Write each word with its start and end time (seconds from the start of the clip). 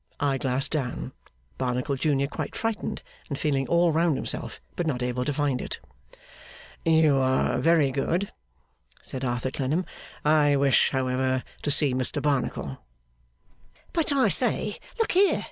Eye 0.19 0.39
glass 0.39 0.67
down. 0.67 1.11
Barnacle 1.59 1.95
Junior 1.95 2.25
quite 2.25 2.55
frightened 2.55 3.03
and 3.29 3.37
feeling 3.37 3.67
all 3.67 3.91
round 3.91 4.15
himself, 4.17 4.59
but 4.75 4.87
not 4.87 5.03
able 5.03 5.23
to 5.25 5.31
find 5.31 5.61
it.) 5.61 5.79
'You 6.83 7.17
are 7.17 7.59
very 7.59 7.91
good,' 7.91 8.31
said 9.03 9.23
Arthur 9.23 9.51
Clennam. 9.51 9.85
'I 10.25 10.55
wish 10.55 10.89
however 10.89 11.43
to 11.61 11.69
see 11.69 11.93
Mr 11.93 12.19
Barnacle.' 12.19 12.79
'But 13.93 14.11
I 14.11 14.29
say. 14.29 14.79
Look 14.97 15.11
here! 15.11 15.39